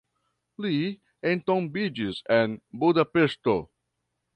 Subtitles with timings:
[0.65, 0.79] Li
[1.33, 3.61] entombiĝis en Budapeŝto.